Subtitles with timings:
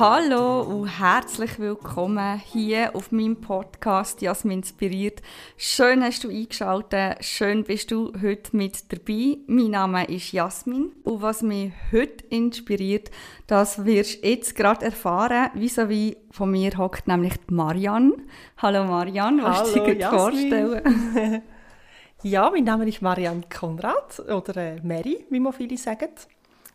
[0.00, 5.20] Hallo und herzlich willkommen hier auf meinem Podcast Jasmin inspiriert.
[5.58, 9.36] Schön hast du eingeschaltet, schön bist du heute mit dabei.
[9.46, 13.10] Mein Name ist Jasmin und was mich heute inspiriert,
[13.46, 15.50] das wirst du jetzt gerade erfahren.
[15.52, 18.14] Vis-à-vis von mir hockt nämlich Marianne.
[18.56, 21.42] Hallo Marianne, was du dir vorstellen?
[22.22, 26.08] ja, mein Name ist Marianne Konrad oder äh, Mary, wie man viele sagen.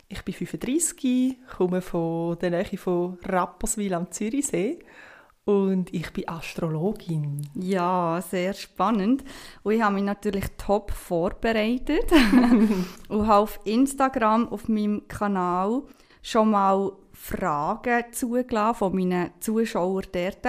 [0.08, 4.80] Ich bin 35, komme von der Nähe von Rapperswil am Zürichsee
[5.45, 7.48] und ich bin Astrologin.
[7.55, 9.23] Ja, sehr spannend.
[9.64, 12.12] Und ich habe mich natürlich top vorbereitet
[13.09, 15.84] und habe auf Instagram, auf meinem Kanal,
[16.22, 20.45] schon mal Fragen zugelassen von meinen Zuschauern dort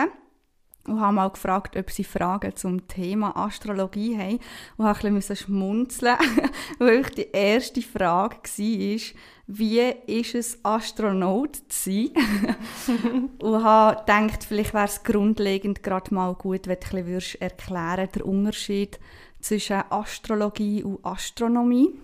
[0.87, 4.41] und habe mal gefragt, ob sie Fragen zum Thema Astrologie haben
[4.77, 6.17] und habe ein bisschen schmunzeln,
[6.79, 9.01] weil die erste Frage war,
[9.49, 13.31] wie ist es, Astronaut zu sein?
[13.39, 18.09] und habe gedacht, vielleicht wäre es grundlegend gerade mal gut, wenn du ein bisschen erklären
[18.15, 18.99] den Unterschied
[19.41, 21.95] zwischen Astrologie und Astronomie.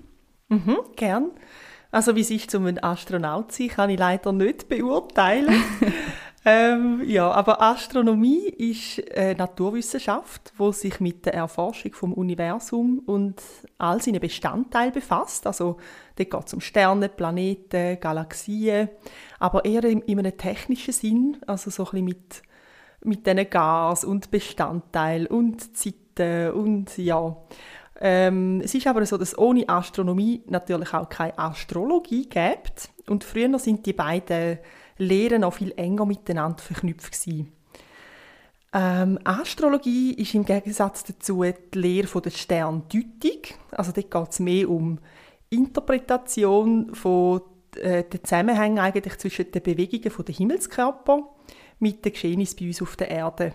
[0.49, 1.31] Mhm, gern.
[1.91, 5.63] Also wie es ist, um ein Astronaut zu sein, kann ich leider nicht beurteilen.
[6.45, 13.41] ähm, ja, aber Astronomie ist eine Naturwissenschaft, wo sich mit der Erforschung vom Universum und
[13.79, 15.47] all seinen Bestandteilen befasst.
[15.47, 15.77] Also
[16.17, 18.89] dort geht es um Sterne, Planeten, Galaxien,
[19.39, 22.43] aber eher in, in einem technischen Sinn, also so ein bisschen mit
[23.05, 27.37] mit diesen Gas und Bestandteilen und Zeiten und ja.
[28.01, 32.91] Ähm, es ist aber so, dass ohne Astronomie natürlich auch keine Astrologie gibt.
[33.07, 34.59] Und früher sind die beiden
[35.03, 37.53] Lehren noch viel enger miteinander verknüpft gewesen.
[38.75, 43.43] Ähm, Astrologie ist im Gegensatz dazu die Lehre der Sterndeutung.
[43.71, 44.99] Also dort geht es mehr um
[45.51, 47.43] Interpretation von
[47.77, 51.29] äh, den Zusammenhängen eigentlich zwischen den Bewegungen der Himmelskörper
[51.81, 53.53] mit den Geschehnissen bei uns auf der Erde.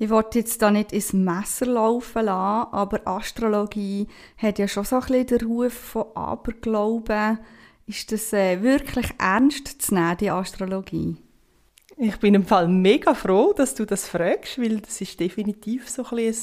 [0.00, 4.96] Ich wollte jetzt da nicht ins Messer laufen lassen, aber Astrologie hat ja schon so
[4.96, 7.38] ein bisschen den Ruf von Aberglauben.
[7.88, 11.16] Ist das äh, wirklich ernst zu nehmen, die Astrologie?
[11.96, 16.04] Ich bin im Fall mega froh, dass du das fragst, weil das ist definitiv so
[16.04, 16.34] ein, ein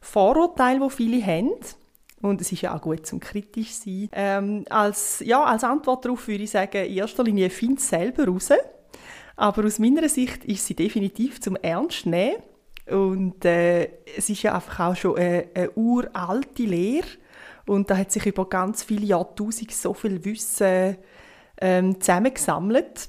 [0.00, 1.52] Vorurteil, das viele haben.
[2.22, 4.08] Und es ist ja auch gut zum kritisch sein.
[4.12, 8.48] Ähm, als, ja, als Antwort darauf würde ich sagen, in erster Linie find selber raus.
[9.36, 12.36] Aber aus meiner Sicht ist sie definitiv zum Ernst nehmen.
[12.90, 17.06] Und äh, es ist ja einfach auch schon eine, eine uralte Lehre.
[17.68, 20.96] Und da hat sich über ganz viele Jahrtausende so viel Wissen
[21.60, 23.08] ähm, zusammengesammelt.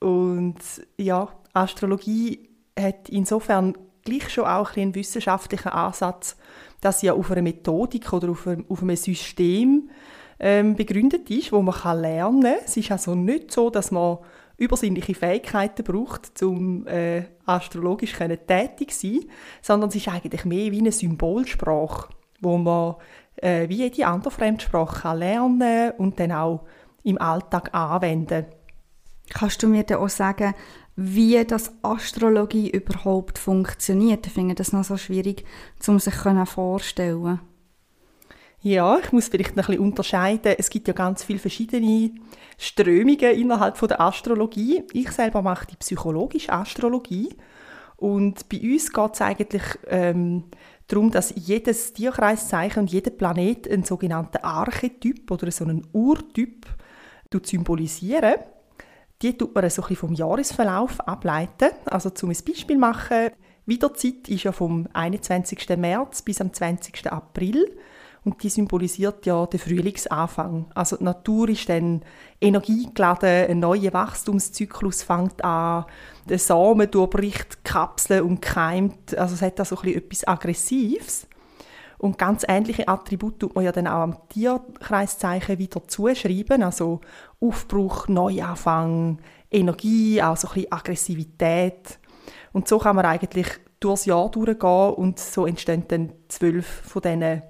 [0.00, 0.58] Und
[0.98, 2.48] ja, Astrologie
[2.78, 3.74] hat insofern
[4.04, 6.36] gleich schon auch einen wissenschaftlichen Ansatz,
[6.80, 9.90] dass sie ja auf einer Methodik oder auf einem, auf einem System
[10.38, 12.56] ähm, begründet ist, wo man kann lernen kann.
[12.64, 14.18] Es ist also nicht so, dass man
[14.58, 18.14] übersinnliche Fähigkeiten braucht, um äh, astrologisch
[18.46, 19.20] tätig zu sein,
[19.60, 22.08] sondern es ist eigentlich mehr wie eine Symbolsprache,
[22.40, 22.96] wo man
[23.36, 26.64] äh, wie jede andere Fremdsprache lernen und dann auch
[27.02, 28.46] im Alltag anwenden.
[29.32, 30.54] Kannst du mir dann auch sagen,
[30.96, 34.26] wie das Astrologie überhaupt funktioniert?
[34.26, 35.44] Ich finde das noch so schwierig,
[35.86, 37.40] um sich vorstellen
[38.66, 40.56] ja, ich muss vielleicht noch ein bisschen unterscheiden.
[40.58, 42.10] Es gibt ja ganz viele verschiedene
[42.58, 44.82] Strömungen innerhalb von der Astrologie.
[44.92, 47.28] Ich selber mache die psychologische Astrologie.
[47.96, 50.44] Und bei uns geht es eigentlich ähm,
[50.88, 56.66] darum, dass jedes Tierkreiszeichen und jeder Planet einen sogenannten Archetyp oder so einen Urtyp
[57.42, 58.36] symbolisieren.
[59.22, 61.70] Die tut man so ein vom Jahresverlauf ableiten.
[61.86, 63.30] Also zum Beispiel machen,
[63.66, 65.68] Wiederzeit ist ja vom 21.
[65.76, 67.10] März bis am 20.
[67.10, 67.76] April.
[68.26, 70.66] Und die symbolisiert ja den Frühlingsanfang.
[70.74, 72.02] Also die Natur ist dann
[72.40, 75.84] energiegeladen, ein neuer Wachstumszyklus fängt an,
[76.28, 79.16] der Samen durchbricht Kapseln und keimt.
[79.16, 81.28] Also es hat da so etwas Aggressives.
[81.98, 86.64] Und ganz ähnliche Attribute tut man ja dann auch am Tierkreiszeichen wieder zuschreiben.
[86.64, 87.02] Also
[87.40, 89.18] Aufbruch, Neuanfang,
[89.52, 92.00] Energie, auch so ein Aggressivität.
[92.52, 93.46] Und so kann man eigentlich
[93.78, 97.42] durchs Jahr durchgehen und so entstehen dann zwölf von diesen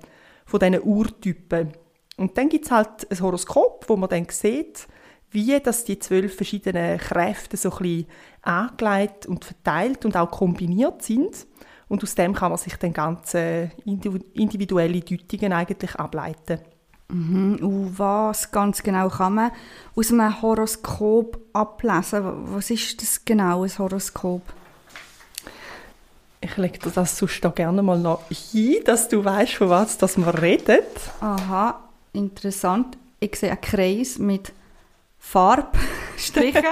[0.47, 1.73] von diesen Urtypen.
[2.17, 4.89] Und dann gibt es halt ein Horoskop, wo man dann sieht,
[5.31, 8.07] wie dass die zwölf verschiedenen Kräfte so ein bisschen
[8.41, 11.47] angelegt und verteilt und auch kombiniert sind.
[11.89, 16.61] Und aus dem kann man sich dann ganz individuelle Deutungen eigentlich ableiten.
[17.09, 17.59] Mhm.
[17.61, 19.53] Und was ganz genau kann man
[19.95, 22.23] aus einem Horoskop ablesen?
[22.55, 24.43] Was ist das genau, ein Horoskop?
[26.49, 30.17] Ich lege das sonst da gerne mal noch hin, dass du weißt, von was das
[30.17, 30.79] wir reden.
[31.21, 31.81] Aha,
[32.13, 32.97] interessant.
[33.19, 34.53] Ich sehe einen Kreis mit
[35.19, 35.77] Farbe.
[36.17, 36.65] Gestrichen.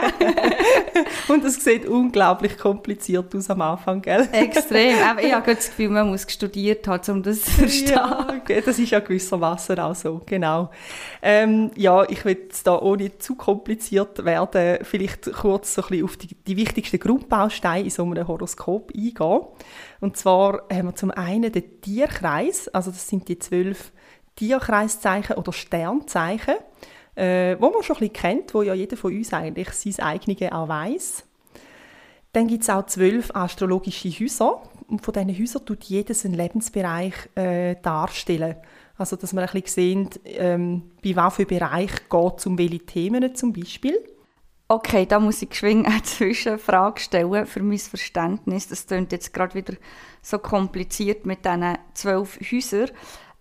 [1.28, 4.28] Und es sieht unglaublich kompliziert aus am Anfang, gell?
[4.32, 4.96] Extrem.
[5.02, 7.94] Aber ich habe das Gefühl, man muss studiert haben, um das zu verstehen.
[7.94, 8.62] Ja, okay.
[8.64, 10.70] das ist ja gewissermaßen auch so, genau.
[11.22, 16.04] Ähm, ja, ich will jetzt da ohne zu kompliziert werden, vielleicht kurz so ein bisschen
[16.04, 19.40] auf die, die wichtigsten Grundbausteine in so einem Horoskop eingehen.
[20.00, 23.92] Und zwar haben wir zum einen den Tierkreis, also das sind die zwölf
[24.36, 26.56] Tierkreiszeichen oder Sternzeichen,
[27.16, 30.52] äh, wo man schon ein bisschen kennt, wo ja jeder von uns eigentlich sein eigenes
[30.52, 31.24] auch weiss.
[32.32, 37.14] Dann gibt es auch zwölf astrologische Häuser und von diesen Häusern tut jedes einen Lebensbereich
[37.36, 38.56] äh, darstellen.
[38.96, 43.34] Also dass man ein bisschen sehen, ähm, bei welchem Bereich geht es um welche Themen
[43.34, 43.98] zum Beispiel.
[44.66, 48.68] Okay, da muss ich geschwind eine Zwischenfrage stellen für mein Verständnis.
[48.68, 49.74] Das klingt jetzt gerade wieder
[50.22, 52.90] so kompliziert mit diesen zwölf Häusern.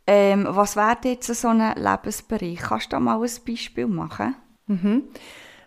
[0.05, 2.59] Ähm, was wäre jetzt so ein Lebensbereich?
[2.59, 4.35] Kannst du da mal ein Beispiel machen?
[4.67, 5.03] Mhm.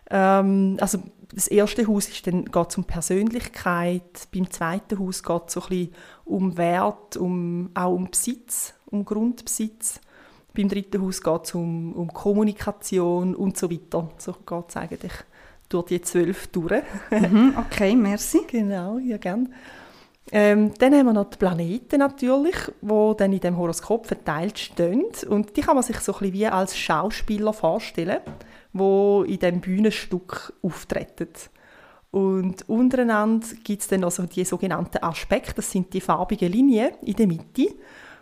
[0.09, 0.99] Ähm, also
[1.33, 5.69] das erste Haus ist dann geht um Persönlichkeit, beim zweiten Haus geht es so ein
[5.69, 5.93] bisschen
[6.25, 9.99] um Wert, um, auch um Besitz, um Grundbesitz.
[10.55, 14.09] Beim dritten Haus geht es um, um Kommunikation und so weiter.
[14.17, 15.13] So geht es eigentlich
[15.69, 16.83] durch die zwölf durch.
[17.11, 18.41] mhm, okay, merci.
[18.47, 19.49] Genau, ja gerne.
[20.31, 25.05] Ähm, dann haben wir noch die Planeten natürlich, die dann in dem Horoskop verteilt stehen.
[25.29, 28.19] Und die kann man sich so ein bisschen wie als Schauspieler vorstellen,
[28.73, 31.29] wo in dem Bühnenstück auftreten.
[32.11, 37.13] Und untereinander gibt es dann also die sogenannten Aspekte, das sind die farbigen Linien in
[37.13, 37.67] der Mitte,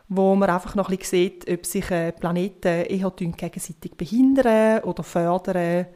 [0.07, 5.87] wo man einfach noch ein bisschen sieht, ob sich Planeten eher gegenseitig behindern oder fördern.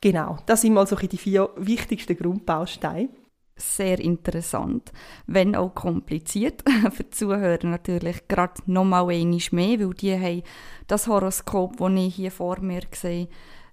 [0.00, 3.08] Genau, das sind mal die vier wichtigsten Grundbausteine
[3.56, 4.92] sehr interessant,
[5.26, 6.62] wenn auch kompliziert.
[6.92, 10.42] Für die Zuhörer natürlich gerade noch mal einmal mehr, weil die haben
[10.86, 13.28] das Horoskop, das ich hier vor mir sehe,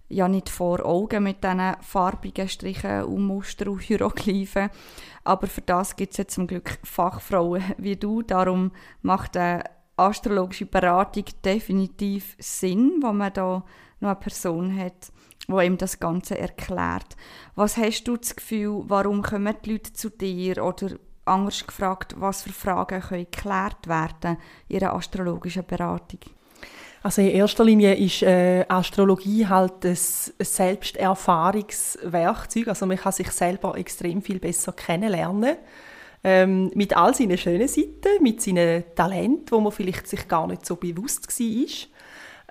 [0.10, 4.70] ja nicht vor Augen mit diesen farbigen Strichen und Muster und Hieroglyphen.
[5.24, 8.22] Aber für das gibt es ja zum Glück Fachfrauen wie du.
[8.22, 8.72] Darum
[9.02, 9.64] macht eine
[9.96, 13.64] astrologische Beratung definitiv Sinn, wo man da
[14.00, 15.12] noch eine Person hat,
[15.48, 17.18] wo ihm das Ganze erklärt.
[17.56, 20.90] Was hast du das Gefühl, warum kommen die Leute zu dir oder
[21.26, 24.38] anders gefragt, was für Fragen können geklärt werden
[24.68, 26.20] in ihrer astrologischen Beratung?
[27.02, 29.98] Also in erster Linie ist äh, Astrologie halt ein, ein
[30.40, 32.70] Selbsterfahrungswerkzeug.
[32.70, 35.58] Also man kann sich selber extrem viel besser kennenlernen.
[36.24, 40.66] Ähm, mit all seinen schönen Seiten, mit seinen Talenten, wo man vielleicht sich gar nicht
[40.66, 41.90] so bewusst war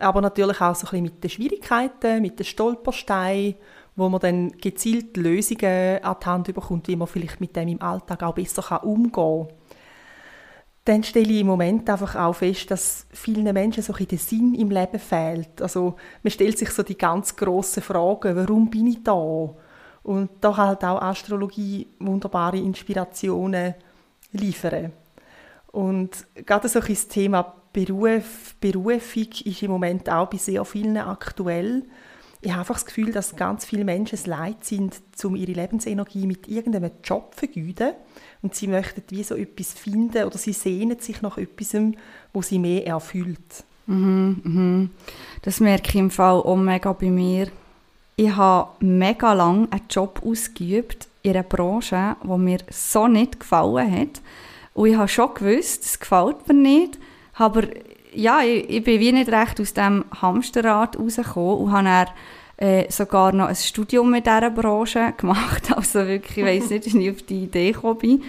[0.02, 3.54] aber natürlich auch so ein bisschen mit den Schwierigkeiten, mit den Stolpersteinen,
[3.96, 7.82] wo man dann gezielt Lösungen an die Hand bekommt, wie man vielleicht mit dem im
[7.82, 9.48] Alltag auch besser umgehen kann.
[10.84, 14.54] Dann stelle ich im Moment einfach auch fest, dass vielen Menschen so ein der Sinn
[14.54, 15.62] im Leben fehlt.
[15.62, 19.12] Also man stellt sich so die ganz grossen Fragen, warum bin ich da?
[20.02, 23.74] Und da kann halt auch Astrologie wunderbare Inspirationen
[24.32, 24.92] liefern.
[25.70, 30.96] Und gerade so ein das Thema Beruf, Berufung ist im Moment auch bei sehr vielen
[30.98, 31.84] aktuell.
[32.44, 36.26] Ich habe einfach das Gefühl, dass ganz viele Menschen es leid sind, um ihre Lebensenergie
[36.26, 37.94] mit irgendeinem Job zu vergeuden.
[38.42, 41.76] Und sie möchten wie so etwas finden oder sie sehnen sich nach etwas,
[42.32, 43.64] wo sie mehr erfüllt.
[43.86, 44.90] Mhm, mhm.
[45.42, 47.48] Das merke ich im Fall auch mega bei mir.
[48.16, 53.90] Ich habe mega lange einen Job ausgeübt in einer Branche, die mir so nicht gefallen
[53.90, 54.20] hat.
[54.74, 56.98] Und ich habe schon gewusst, es gefällt mir nicht.
[57.34, 57.62] Aber
[58.14, 62.90] ja, ich, ich bin wie nicht recht aus dem Hamsterrad rausgekommen und habe dann, äh,
[62.90, 65.72] sogar noch ein Studium in dieser Branche gemacht.
[65.74, 68.22] Also wirklich, ich weiss nicht, wie ich auf die Idee gekommen bin.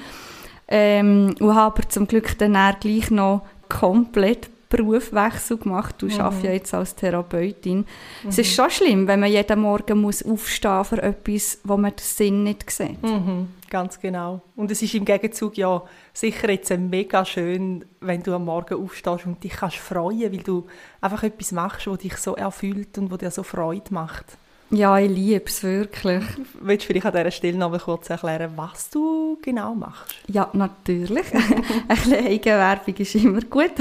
[0.68, 5.96] Ähm, und habe aber zum Glück dann, gleich noch komplett Berufswechsel gemacht.
[6.00, 6.20] Du mhm.
[6.20, 7.80] arbeitest ja jetzt als Therapeutin.
[7.80, 8.30] Mhm.
[8.30, 12.00] Es ist schon schlimm, wenn man jeden Morgen muss aufstehen für etwas, wo man den
[12.00, 13.04] Sinn nicht sieht.
[13.04, 13.50] Mhm.
[13.74, 14.40] Ganz genau.
[14.56, 15.82] Und es ist im Gegenzug ja
[16.14, 20.68] sicher jetzt mega schön, wenn du am Morgen aufstehst und dich kannst freuen, weil du
[21.02, 24.38] einfach etwas machst, was dich so erfüllt und was dir so Freude macht.
[24.70, 26.24] Ja, ich liebe es wirklich.
[26.62, 30.14] Willst du vielleicht an dieser Stelle noch mal kurz erklären, was du genau machst?
[30.28, 31.26] Ja, natürlich.
[31.34, 33.74] Ein bisschen Eigenwerbung ist immer gut.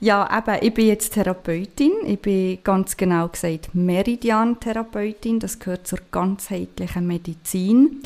[0.00, 1.92] Ja, eben, ich bin jetzt Therapeutin.
[2.06, 5.38] Ich bin ganz genau gesagt Meridian-Therapeutin.
[5.38, 8.02] Das gehört zur ganzheitlichen Medizin.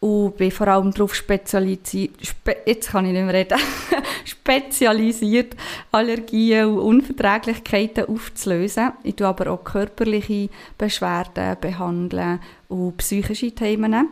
[0.00, 3.58] Und bin vor allem darauf spezialisiert, spe jetzt kann ich nicht mehr reden,
[4.24, 5.54] spezialisiert,
[5.92, 8.92] Allergien und Unverträglichkeiten aufzulösen.
[9.02, 14.08] Ich tue aber auch körperliche Beschwerden behandeln und psychische Themen.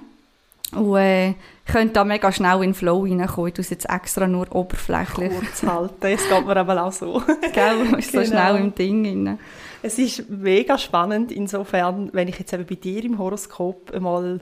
[0.72, 3.48] Und äh, könnte da mega schnell in den Flow reinkommen.
[3.48, 5.32] Ich tue es jetzt extra nur oberflächlich.
[5.32, 7.22] Kurz halten, es geht mir aber auch so.
[7.54, 8.30] Gell, ist so Genau.
[8.30, 9.38] schnell im Ding rein.
[9.82, 14.40] Es ist mega spannend insofern, wenn ich jetzt eben bei dir im Horoskop einmal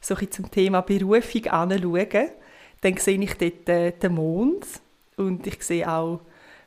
[0.00, 2.32] so ein zum Thema Berufung anschaue,
[2.80, 4.66] dann sehe ich dort äh, den Mond
[5.16, 6.20] und ich sehe auch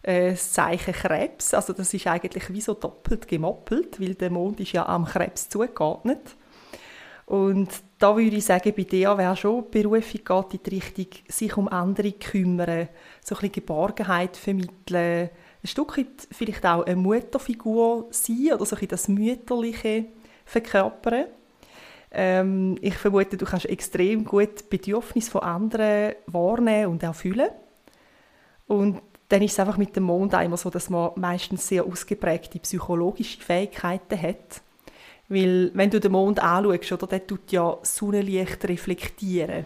[0.03, 1.53] äh, das Zeichen Krebs.
[1.53, 5.49] Also das ist eigentlich wie so doppelt gemoppelt, weil der Mond ist ja am Krebs
[5.49, 6.35] zugeordnet.
[7.25, 11.23] Und da würde ich sagen, bei dir wäre schon die Berufung geht in die Richtung,
[11.29, 12.89] sich um andere kümmern,
[13.23, 15.29] so ein Geborgenheit vermitteln,
[15.63, 20.05] ein Stück weit vielleicht auch eine Mutterfigur sein oder so ein das Mütterliche
[20.43, 21.25] verkörpern.
[22.11, 27.49] Ähm, ich vermute, du kannst extrem gut Bedürfnisse von anderen wahrnehmen und erfüllen.
[28.67, 32.59] Und dann ist es einfach mit dem Mond immer so, dass man meistens sehr ausgeprägte
[32.59, 34.61] psychologische Fähigkeiten hat.
[35.31, 39.63] Weil, wenn du den Mond anschaust, oder, der tut ja Sonnenlicht reflektieren.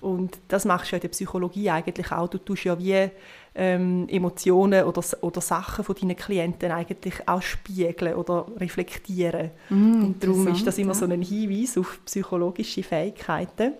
[0.00, 2.26] Und das machst du ja in der Psychologie eigentlich auch.
[2.26, 3.08] Du tust ja wie
[3.54, 9.50] ähm, Emotionen oder, oder Sachen von deinen Klienten eigentlich auch spiegeln oder reflektieren.
[9.70, 13.74] Und darum ist das immer so ein Hinweis auf psychologische Fähigkeiten.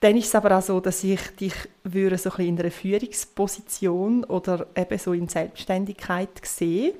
[0.00, 1.54] Dann ist es aber auch so, dass ich dich
[1.84, 6.92] würde so ein bisschen in einer Führungsposition oder eben so in Selbstständigkeit sehe.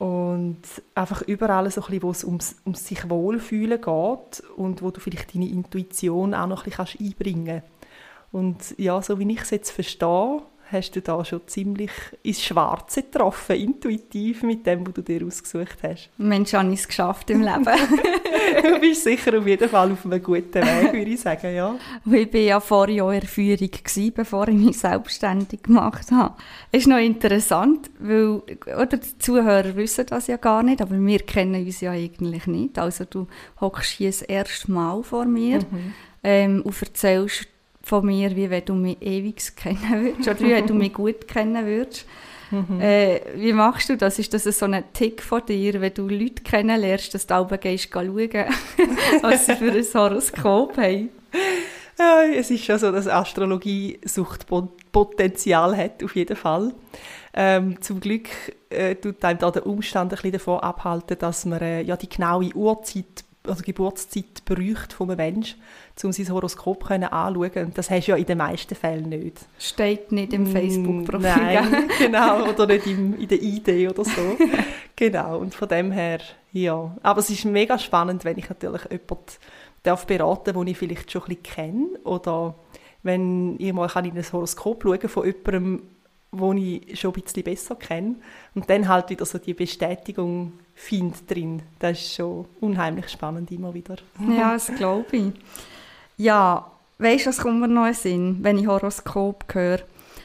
[0.00, 0.62] Und
[0.94, 4.98] einfach überall so ein bisschen, wo es ums, ums sich wohlfühlen geht und wo du
[4.98, 8.32] vielleicht deine Intuition auch noch ein bisschen einbringen kannst.
[8.32, 10.40] Und ja, so wie ich es jetzt verstehe,
[10.72, 11.90] hast du da schon ziemlich
[12.22, 16.10] ins Schwarze getroffen, intuitiv mit dem, was du dir ausgesucht hast.
[16.18, 17.64] Mensch, habe ich es geschafft im Leben.
[18.62, 21.74] du bist sicher auf jeden Fall auf einem guten Weg, würde ich sagen, ja.
[22.04, 26.34] Ich war ja vorher ja in Führung, gewesen, bevor ich mich selbstständig gemacht habe.
[26.72, 31.20] Es ist noch interessant, weil oder die Zuhörer wissen das ja gar nicht, aber wir
[31.20, 32.78] kennen uns ja eigentlich nicht.
[32.78, 33.26] Also du
[33.60, 35.60] hockst hier das erste Mal vor mir
[36.22, 37.48] ähm, und erzählst
[37.82, 41.26] von mir, wie wenn du mich ewig kennen würdest oder wie wenn du mich gut
[41.26, 42.06] kennen würdest.
[42.80, 44.18] Äh, wie machst du das?
[44.18, 47.90] Ist das so ein Tick von dir, wenn du Leute kennenlernst, dass du auch gehst
[47.92, 48.16] schauen,
[49.22, 51.10] was sie für ein Horoskop haben?
[51.96, 56.72] Ja, es ist schon so, dass Astrologie Suchtpotenzial hat, auf jeden Fall.
[57.34, 58.28] Ähm, zum Glück
[58.70, 62.08] äh, tut einem da der Umstand ein bisschen davon abhalten, dass man äh, ja die
[62.08, 65.60] genaue Uhrzeit, also Geburtszeit bräuchte von einem Menschen,
[66.02, 67.66] um sein Horoskop können anzuschauen.
[67.66, 69.38] Und das hast du ja in den meisten Fällen nicht.
[69.58, 71.20] Steht nicht im Facebook-Profil.
[71.20, 74.36] Nein, genau, oder nicht im, in der Idee oder so.
[74.96, 76.20] genau, und von dem her,
[76.52, 76.96] ja.
[77.02, 79.16] Aber es ist mega spannend, wenn ich natürlich jemanden
[79.82, 81.86] darf beraten den ich vielleicht schon ein bisschen kenne.
[82.04, 82.54] Oder
[83.02, 85.82] wenn ich mal kann in ein Horoskop schauen von jemandem,
[86.32, 88.16] den ich schon ein bisschen besser kenne.
[88.54, 91.62] Und dann halt wieder so die Bestätigung finde drin.
[91.78, 93.96] Das ist schon unheimlich spannend immer wieder.
[94.36, 95.32] Ja, das glaube ich.
[96.16, 99.80] Ja, weißt du, was kommt mir noch Sinn, wenn ich Horoskop höre?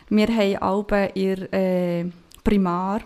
[0.10, 2.06] Wir haben alle ihr äh,
[2.44, 3.02] Primar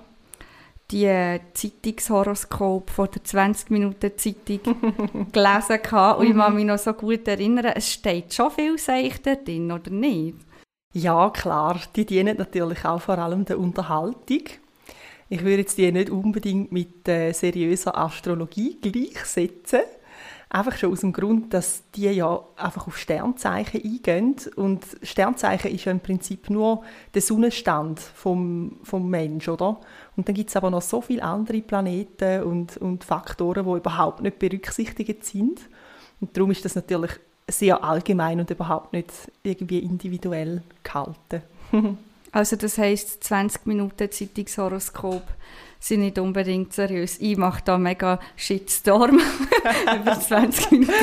[0.91, 6.19] die äh, Zeitungshoroskop von der 20-Minuten-Zeitung gelesen gehabt.
[6.19, 9.91] und ich kann mich noch so gut erinnern, es steht schon viel Seichter drin, oder
[9.91, 10.35] nicht?
[10.93, 11.79] Ja, klar.
[11.95, 14.41] Die dienen natürlich auch vor allem der Unterhaltung.
[15.29, 19.81] Ich würde jetzt die nicht unbedingt mit äh, seriöser Astrologie gleichsetzen.
[20.51, 24.35] Einfach schon aus dem Grund, dass die ja einfach auf Sternzeichen eingehen.
[24.55, 26.81] Und Sternzeichen ist ja im Prinzip nur
[27.13, 29.79] der Sonnenstand vom, vom Mensch, oder?
[30.15, 34.21] Und dann gibt es aber noch so viele andere Planeten und, und Faktoren, die überhaupt
[34.21, 35.61] nicht berücksichtigt sind.
[36.19, 37.11] Und darum ist das natürlich
[37.47, 39.11] sehr allgemein und überhaupt nicht
[39.43, 41.43] irgendwie individuell gehalten.
[42.31, 45.23] Also das heisst, 20 Minuten Zeitungshoroskop
[45.79, 47.17] sind nicht unbedingt seriös.
[47.19, 49.19] Ich mache da mega Shitstorm
[49.95, 50.93] über 20 Minuten.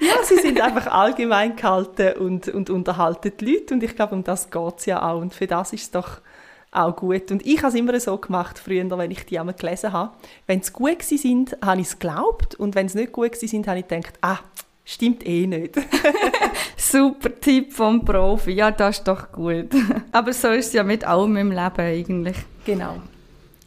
[0.00, 4.24] Ja, sie sind einfach allgemein gehalten und, und unterhalten die Leute und ich glaube, um
[4.24, 6.20] das geht es ja auch und für das ist es doch
[6.72, 7.30] auch gut.
[7.30, 10.12] Und ich habe es immer so gemacht, früher, wenn ich die einmal gelesen habe.
[10.46, 13.80] Wenn sie gut sind, habe ich es geglaubt und wenn sie nicht gut sind, habe
[13.80, 14.38] ich gedacht, ah,
[14.84, 15.76] stimmt eh nicht.
[16.76, 18.52] Super Tipp vom Profi.
[18.52, 19.70] Ja, das ist doch gut.
[20.12, 22.36] Aber so ist es ja mit allem im Leben eigentlich.
[22.64, 22.96] Genau.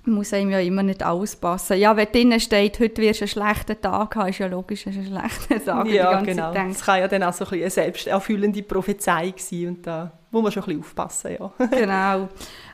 [0.03, 1.77] Man muss einem ja immer nicht alles passen.
[1.77, 4.93] Ja, wenn drinnen steht, heute wirst du einen schlechten Tag haben, ist ja logisch, dass
[4.93, 6.53] du einen schlechten Tag Ja, genau.
[6.53, 10.11] Zeit Es kann ja dann auch so ein bisschen eine selbsterfüllende Prophezeiung sein und da
[10.29, 11.67] muss man schon ein bisschen aufpassen, ja.
[11.71, 12.29] genau.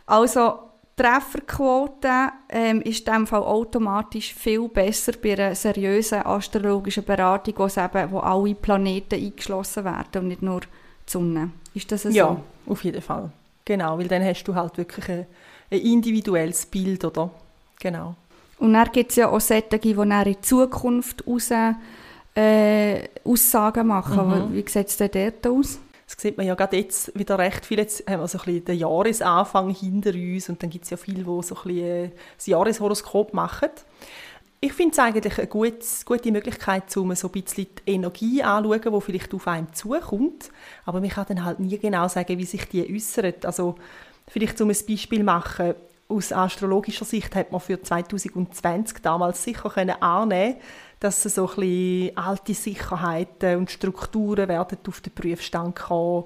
[0.05, 7.55] Also, Trefferquote ähm, ist in diesem Fall automatisch viel besser bei einer seriösen astrologischen Beratung,
[7.57, 10.67] wo, eben, wo alle Planeten eingeschlossen werden und nicht nur die
[11.11, 11.51] Sonne.
[11.73, 12.09] Ist das so?
[12.09, 13.31] Ja, auf jeden Fall.
[13.65, 15.25] Genau, weil dann hast du halt wirklich ein,
[15.71, 17.31] ein individuelles Bild, oder?
[17.79, 18.15] Genau.
[18.59, 21.51] Und dann gibt es ja auch solche, die dann in Zukunft raus
[22.35, 24.49] äh, Aussagen machen.
[24.49, 24.53] Mhm.
[24.53, 25.79] Wie sieht es denn dort aus?
[26.15, 27.79] Das sieht man ja gerade jetzt wieder recht viel.
[27.79, 30.97] Jetzt haben wir so ein bisschen den Jahresanfang hinter uns und dann gibt es ja
[30.97, 33.69] viele, die so ein bisschen äh, das Jahreshoroskop machen.
[34.59, 38.93] Ich finde es eigentlich eine gute, gute Möglichkeit, um so ein bisschen die Energie anzuschauen,
[38.93, 40.51] die vielleicht auf einem zukommt.
[40.85, 43.45] Aber man kann dann halt nie genau sagen, wie sich die äußert.
[43.45, 43.75] Also
[44.27, 45.73] vielleicht um ein Beispiel machen,
[46.11, 50.55] aus astrologischer Sicht hat man für 2020 damals sicher können annehmen
[50.99, 56.25] dass so ein bisschen alte Sicherheiten und Strukturen werden auf den Prüfstand kommen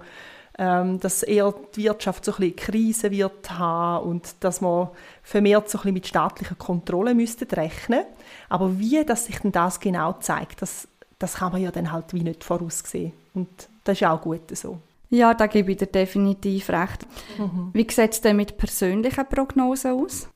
[0.57, 4.89] ähm, dass eher die Wirtschaft so ein bisschen Krise wird haben und dass man
[5.21, 8.05] vermehrt so ein bisschen mit staatlicher Kontrolle müsste rechnen.
[8.47, 10.87] Aber wie dass sich denn das genau zeigt, das,
[11.19, 13.11] das kann man ja dann halt wie nicht voraussehen.
[13.33, 13.49] Und
[13.83, 14.79] das ist auch gut so.
[15.09, 17.05] Ja, da gebe ich dir definitiv recht.
[17.37, 17.71] Mhm.
[17.73, 20.29] Wie sieht es denn mit persönlichen Prognosen aus?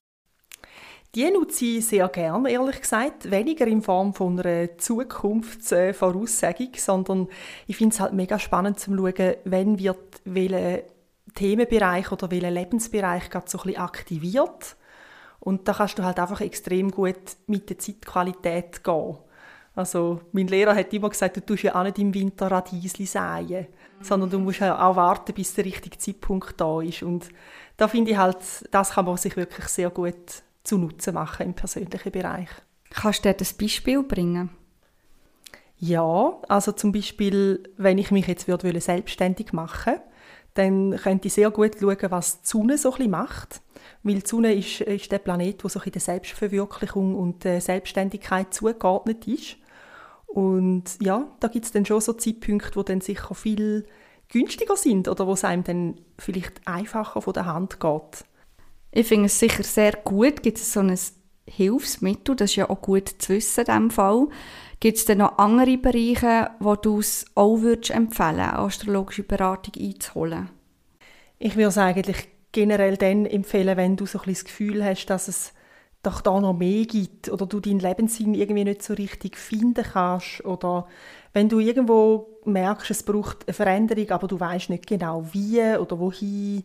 [1.16, 3.32] Die nutze ich sehr gerne, ehrlich gesagt.
[3.32, 7.28] Weniger in Form von einer Zukunftsvoraussagung, sondern
[7.66, 10.84] ich finde es halt mega spannend zu schauen, wenn wird welcher
[11.34, 14.76] Themenbereich oder welcher Lebensbereich gerade so ein bisschen aktiviert.
[15.40, 19.18] Und da kannst du halt einfach extrem gut mit der Zeitqualität gehen.
[19.76, 23.68] Also mein Lehrer hat immer gesagt, du tust ja auch nicht im Winter Radiesli säen,
[24.02, 27.04] sondern du musst ja auch warten, bis der richtige Zeitpunkt da ist.
[27.04, 27.30] Und
[27.78, 28.38] da finde ich halt,
[28.72, 32.50] das kann man sich wirklich sehr gut zunutze machen im persönlichen Bereich.
[32.90, 34.50] Kannst du dir das Beispiel bringen?
[35.78, 39.96] Ja, also zum Beispiel, wenn ich mich jetzt würde selbstständig machen
[40.54, 43.62] dann könnte ich sehr gut schauen, was die Sonne so ein macht.
[44.04, 49.28] Weil die Sonne ist, ist der Planet, der so der Selbstverwirklichung und der Selbstständigkeit zugeordnet
[49.28, 49.58] ist.
[50.28, 53.86] Und ja, da gibt es dann schon so Zeitpunkte, wo dann sicher viel
[54.30, 58.26] günstiger sind oder wo es einem dann vielleicht einfacher von der Hand geht.
[58.92, 60.44] Ich finde es sicher sehr gut.
[60.44, 60.98] Gibt es so ein
[61.50, 64.28] Hilfsmittel, das ist ja auch gut zu wissen in diesem Fall.
[64.80, 70.50] Gibt es denn noch andere Bereiche, wo du es auch würdest empfehlen astrologische Beratung einzuholen?
[71.38, 75.28] Ich würde es eigentlich generell dann empfehlen, wenn du so ein das Gefühl hast, dass
[75.28, 75.54] es
[76.02, 80.46] doch da noch mehr gibt oder du deinen Lebenssinn irgendwie nicht so richtig finden kannst
[80.46, 80.88] oder
[81.34, 86.00] wenn du irgendwo merkst, es braucht eine Veränderung, aber du weißt nicht genau wie oder
[86.00, 86.64] wohin,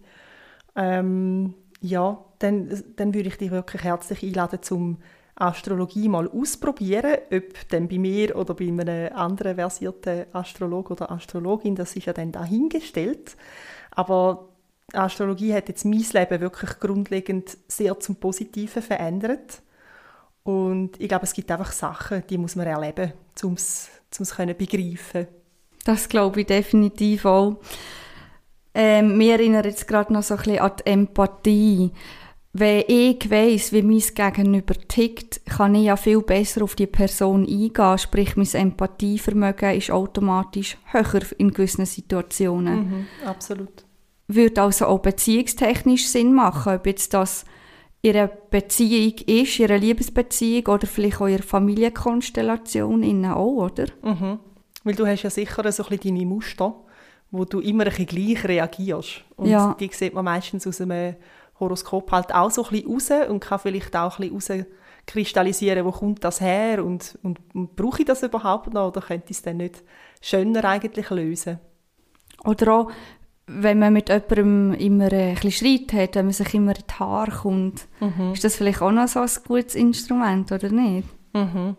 [0.77, 1.55] ähm,
[1.85, 4.99] ja, dann, dann würde ich dich wirklich herzlich einladen, zum
[5.37, 11.75] Astrologie mal ausprobieren, ob dann bei mir oder bei einem anderen versierten Astrolog oder Astrologin,
[11.75, 13.37] das ist ja dann dahingestellt.
[13.91, 14.49] Aber
[14.95, 19.61] Astrologie hat jetzt mein Leben wirklich grundlegend sehr zum Positiven verändert.
[20.43, 25.27] Und ich glaube, es gibt einfach Sachen, die muss man erleben, um es begreifen.
[25.85, 27.57] Das glaube ich definitiv auch.
[28.75, 31.93] Ähm, mir erinnert jetzt gerade noch so ein bisschen an die Empathie.
[32.57, 37.41] Wenn ich weiss, wie mein Gegenüber tickt, kann ich ja viel besser auf die Person
[37.47, 37.99] eingehen.
[37.99, 42.79] Sprich, mein Empathievermögen ist automatisch höher in gewissen Situationen.
[42.79, 43.85] Mhm, absolut.
[44.29, 47.45] Würde also auch beziehungstechnisch Sinn machen, ob jetzt das
[48.03, 53.87] ihre Beziehung ist, ihre Liebesbeziehung oder vielleicht auch ihre Familienkonstellation innen auch, oder?
[54.03, 54.39] Mhm.
[54.85, 56.84] Weil du hast ja sicher so ein bisschen deine Muster
[57.35, 59.25] wo du immer ein bisschen gleich reagierst.
[59.35, 59.77] Und ja.
[59.81, 61.17] die sieht man meistens aus einem
[61.59, 64.67] Horoskop halt auch so ein bisschen raus und kann vielleicht auch ein bisschen
[65.07, 69.27] rauskristallisieren, wo kommt das her und, und, und brauche ich das überhaupt noch oder könnte
[69.31, 69.83] ich es dann nicht
[70.21, 71.59] schöner eigentlich lösen?
[72.45, 72.93] Oder auch,
[73.47, 76.95] wenn man mit jemandem immer ein bisschen Streit hat, wenn man sich immer in die
[76.95, 78.33] Haare kommt, mhm.
[78.33, 81.09] ist das vielleicht auch noch so ein gutes Instrument, oder nicht?
[81.33, 81.77] Mhm.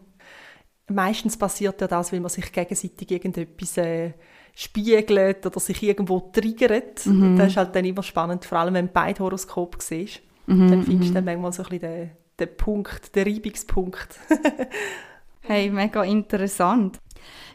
[0.90, 4.12] Meistens passiert ja das, weil man sich gegenseitig irgendetwas äh,
[4.56, 7.06] spiegelt oder sich irgendwo triggert.
[7.06, 7.38] Mhm.
[7.38, 10.22] Das ist halt dann immer spannend, vor allem wenn du beide Horoskop siehst.
[10.48, 10.70] Mhm.
[10.70, 11.14] Dann findest du mhm.
[11.14, 14.18] dann manchmal so ein bisschen den, den Punkt, den Reibungspunkt.
[15.42, 17.00] hey, mega interessant.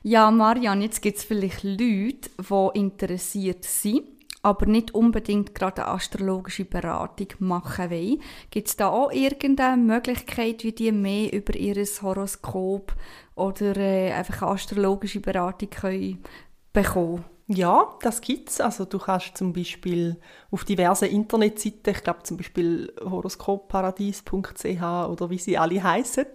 [0.03, 4.03] Ja, Marianne, jetzt gibt es vielleicht Leute, die interessiert sind,
[4.43, 8.21] aber nicht unbedingt gerade eine astrologische Beratung machen wollen.
[8.51, 12.95] Gibt es da auch irgendeine Möglichkeit, wie die mehr über ihr Horoskop
[13.37, 16.23] oder äh, einfach eine astrologische Beratung können
[16.73, 17.25] bekommen?
[17.53, 18.61] Ja, das gibt es.
[18.61, 20.21] Also du kannst zum Beispiel
[20.53, 26.27] auf diversen Internetseiten, ich glaube zum Beispiel horoskopparadies.ch oder wie sie alle heißen,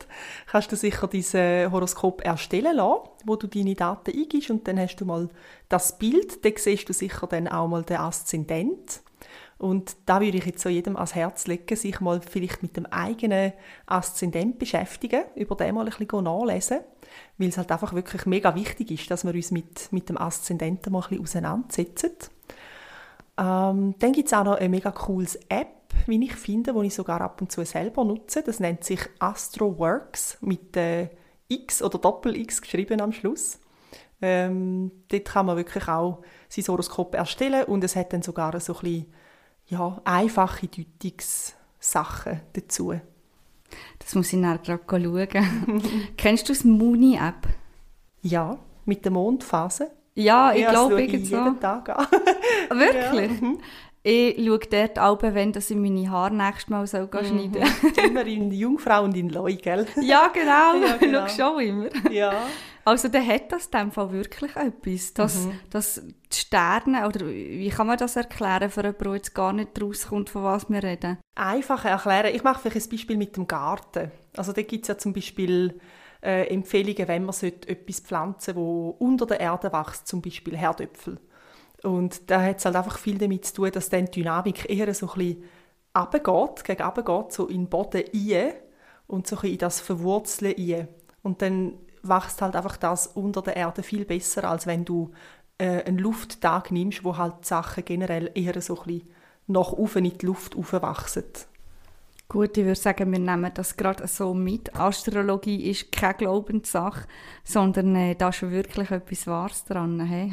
[0.47, 4.97] kannst du sicher dieses Horoskop erstellen lassen, wo du deine Daten eingibst und dann hast
[4.97, 5.29] du mal
[5.69, 9.01] das Bild, dann siehst du sicher dann auch mal den Aszendent.
[9.57, 12.85] Und da würde ich jetzt so jedem ans Herz legen, sich mal vielleicht mit dem
[12.87, 13.53] eigenen
[13.85, 16.79] Aszendent beschäftigen, über den mal ein bisschen nachlesen
[17.37, 20.91] weil es halt einfach wirklich mega wichtig ist, dass wir uns mit, mit dem Aszendenten
[20.91, 22.11] mal ein bisschen auseinandersetzen.
[23.37, 26.95] Ähm, dann gibt es auch noch eine mega cooles App, wie ich finde, die ich
[26.95, 28.43] sogar ab und zu selber nutze.
[28.43, 31.11] Das nennt sich AstroWorks mit der
[31.47, 33.59] X oder Doppel-X geschrieben am Schluss.
[34.21, 38.73] Ähm, dort kann man wirklich auch sein Horoskop erstellen und es hat dann sogar so
[38.75, 39.13] ein bisschen,
[39.67, 42.93] ja, einfache Deutungssachen dazu.
[43.99, 45.83] Das muss ich nachher gerade schauen.
[46.17, 47.47] Kennst du das Mooni-App?
[48.21, 49.91] Ja, mit der Mondphase.
[50.13, 51.37] Ja, ich Ja, glaube ich irgendwie so.
[51.37, 52.07] jeden Tag an.
[52.69, 53.41] Wirklich?
[53.41, 53.47] Ja.
[53.47, 53.59] mhm.
[54.07, 58.05] Ich schaue dort auch, wenn ich meine Haare nächstes Mal soll gehen schneiden soll.
[58.05, 59.87] Immer in Jungfrau und in Leu, gell?
[59.99, 60.75] Ja, genau.
[60.79, 61.27] Ja, genau.
[61.27, 62.11] Schau schon immer.
[62.11, 62.45] Ja.
[62.83, 65.11] Also dann hat das in dem Fall wirklich etwas.
[65.15, 69.53] Dass, dass die Sterne, oder wie kann man das erklären für jemanden, der jetzt gar
[69.53, 71.17] nicht rauskommt, von was wir reden?
[71.33, 72.35] Einfach erklären.
[72.35, 74.11] Ich mache vielleicht ein Beispiel mit dem Garten.
[74.37, 75.79] Also da gibt es ja zum Beispiel
[76.21, 81.17] äh, Empfehlungen, wenn man sollte etwas pflanzen wo unter der Erde wächst, zum Beispiel Herdöpfel.
[81.85, 84.91] Und da hat es halt einfach viel damit zu tun, dass dann die Dynamik eher
[84.93, 85.43] so ein bisschen
[85.95, 88.53] runtergeht, gegen runtergeht, so in den Boden rein
[89.07, 90.87] und so ein bisschen in das Verwurzeln rein.
[91.21, 95.11] Und dann wächst halt einfach das unter der Erde viel besser, als wenn du
[95.57, 99.09] äh, einen Lufttag nimmst, wo halt die Sachen generell eher so ein bisschen
[99.47, 101.23] nach oben in die Luft aufwachsen.
[102.27, 104.75] Gut, ich würde sagen, wir nehmen das gerade so mit.
[104.75, 107.07] Astrologie ist keine Glaubenssache,
[107.43, 109.99] sondern äh, da ist wirklich etwas Wahres dran.
[109.99, 110.31] Hey?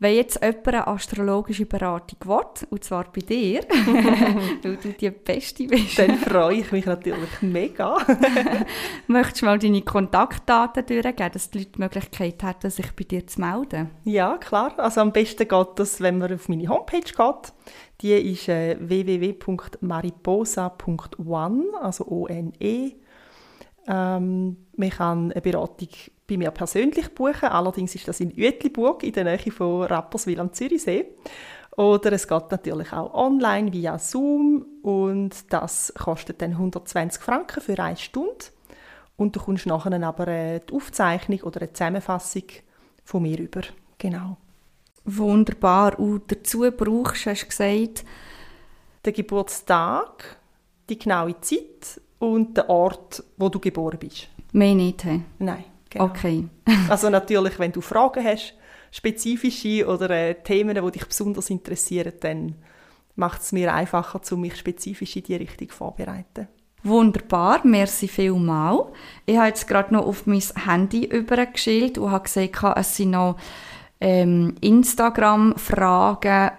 [0.00, 3.62] Wenn jetzt jemand eine astrologische Beratung will, und zwar bei dir,
[4.62, 7.98] weil du die Beste bist, Dann freue ich mich natürlich mega.
[9.08, 13.26] möchtest du mal deine Kontaktdaten durchgeben, dass die Leute die Möglichkeit haben, sich bei dir
[13.26, 13.90] zu melden?
[14.04, 14.78] Ja, klar.
[14.78, 17.52] Also am besten geht das, wenn man auf meine Homepage geht.
[18.00, 22.92] Die ist äh, www.mariposa.one, also O-N-E.
[23.88, 25.88] Ähm, man kann eine Beratung
[26.28, 27.48] bei mir persönlich buchen.
[27.48, 31.06] Allerdings ist das in Uetliburg, in der Nähe von Rapperswil am Zürichsee.
[31.76, 37.78] Oder es geht natürlich auch online via Zoom und das kostet dann 120 Franken für
[37.78, 38.46] eine Stunde.
[39.16, 42.44] Und du kommst nachher aber äh, die Aufzeichnung oder eine Zusammenfassung
[43.04, 43.62] von mir über.
[43.96, 44.36] Genau.
[45.04, 45.98] Wunderbar.
[45.98, 48.04] Und dazu brauchst hast du gesagt,
[49.04, 50.36] Den Geburtstag,
[50.88, 54.28] die genaue Zeit und den Ort, wo du geboren bist.
[54.52, 55.04] mehr nicht.
[55.04, 55.22] hey?
[55.38, 56.04] Nein, genau.
[56.06, 56.48] Okay.
[56.88, 58.54] Also natürlich, wenn du Fragen hast,
[58.90, 62.54] spezifische oder äh, Themen, die dich besonders interessieren, dann
[63.16, 66.48] macht es mir einfacher, um mich spezifisch in die Richtung vorzubereiten.
[66.84, 68.86] Wunderbar, merci vielmal.
[69.26, 73.36] Ich habe jetzt gerade noch auf mein Handy übergeschildert und habe gesagt, es sind noch
[74.00, 76.52] ähm, Instagram-Fragen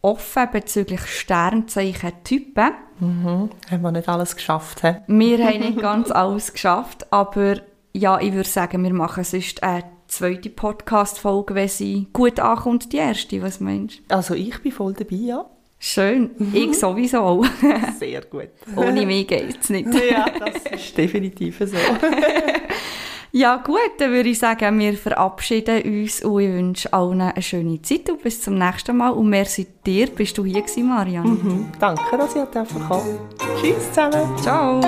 [0.00, 2.70] offen bezüglich Sternzeichen-Typen.
[3.00, 3.50] Mhm.
[3.70, 4.96] Haben wir nicht alles geschafft, he?
[5.08, 7.56] Wir haben nicht ganz alles geschafft, aber
[7.96, 12.96] ja, ich würde sagen, wir machen sonst eine zweite Podcast-Folge, wenn sie gut ankommt, die
[12.98, 13.40] erste.
[13.40, 14.14] Was meinst du?
[14.14, 15.46] Also ich bin voll dabei, ja.
[15.78, 17.44] Schön, ich sowieso auch.
[17.98, 18.48] Sehr gut.
[18.74, 19.88] Ohne mich geht es nicht.
[20.10, 21.76] ja, das ist definitiv so.
[23.36, 27.82] Ja gut, dann würde ich sagen, wir verabschieden uns und ich wünsche allen eine schöne
[27.82, 29.10] Zeit und bis zum nächsten Mal.
[29.10, 31.30] Und merci dir, bist du hier gewesen, Marianne.
[31.30, 31.72] mhm.
[31.80, 33.18] Danke, dass ihr kommen
[33.60, 34.38] Tschüss zusammen.
[34.38, 34.80] Ciao.